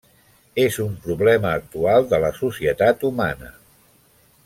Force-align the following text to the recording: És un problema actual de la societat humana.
És 0.63 0.77
un 0.85 0.95
problema 1.03 1.51
actual 1.59 2.07
de 2.15 2.21
la 2.25 2.33
societat 2.41 3.07
humana. 3.11 3.55